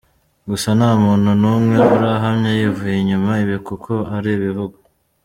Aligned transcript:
Gusa, 0.49 0.69
nta 0.77 0.91
muntu 1.03 1.29
n’umwe 1.41 1.77
urahamya 1.95 2.49
yivuye 2.59 2.95
inyuma 3.01 3.31
ibi, 3.43 3.57
kuko 3.67 3.91
ari 4.15 4.29
ibivugwa. 4.37 4.79